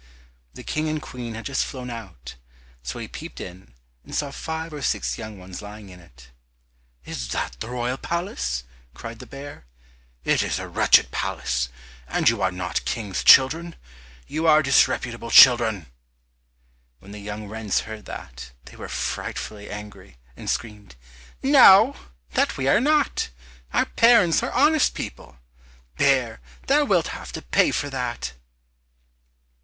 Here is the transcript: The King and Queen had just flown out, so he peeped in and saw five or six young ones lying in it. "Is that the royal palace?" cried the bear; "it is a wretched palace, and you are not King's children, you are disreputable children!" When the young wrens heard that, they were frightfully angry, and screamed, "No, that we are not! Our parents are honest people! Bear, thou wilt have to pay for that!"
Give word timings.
The 0.55 0.63
King 0.63 0.89
and 0.89 0.99
Queen 0.99 1.35
had 1.35 1.45
just 1.45 1.63
flown 1.63 1.91
out, 1.91 2.33
so 2.81 2.97
he 2.97 3.07
peeped 3.07 3.39
in 3.39 3.75
and 4.03 4.15
saw 4.15 4.31
five 4.31 4.73
or 4.73 4.81
six 4.81 5.19
young 5.19 5.37
ones 5.37 5.61
lying 5.61 5.89
in 5.89 5.99
it. 5.99 6.31
"Is 7.05 7.27
that 7.27 7.57
the 7.59 7.69
royal 7.69 7.97
palace?" 7.97 8.63
cried 8.95 9.19
the 9.19 9.27
bear; 9.27 9.65
"it 10.23 10.41
is 10.41 10.57
a 10.57 10.67
wretched 10.67 11.11
palace, 11.11 11.69
and 12.07 12.27
you 12.29 12.41
are 12.41 12.51
not 12.51 12.83
King's 12.83 13.23
children, 13.23 13.75
you 14.25 14.47
are 14.47 14.63
disreputable 14.63 15.29
children!" 15.29 15.85
When 16.97 17.11
the 17.11 17.19
young 17.19 17.47
wrens 17.47 17.81
heard 17.81 18.05
that, 18.05 18.53
they 18.65 18.75
were 18.77 18.89
frightfully 18.89 19.69
angry, 19.69 20.17
and 20.35 20.49
screamed, 20.49 20.95
"No, 21.43 21.95
that 22.31 22.57
we 22.57 22.67
are 22.67 22.81
not! 22.81 23.29
Our 23.71 23.85
parents 23.85 24.41
are 24.41 24.51
honest 24.51 24.95
people! 24.95 25.37
Bear, 25.99 26.41
thou 26.65 26.85
wilt 26.85 27.09
have 27.09 27.31
to 27.33 27.43
pay 27.43 27.69
for 27.69 27.91
that!" 27.91 28.33